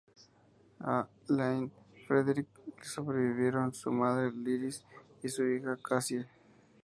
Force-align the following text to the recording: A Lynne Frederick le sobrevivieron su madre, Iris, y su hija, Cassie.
A 0.93 1.07
Lynne 1.29 1.69
Frederick 2.07 2.49
le 2.75 2.83
sobrevivieron 2.83 3.71
su 3.71 3.91
madre, 3.91 4.31
Iris, 4.47 4.83
y 5.21 5.29
su 5.29 5.43
hija, 5.45 5.77
Cassie. 5.77 6.27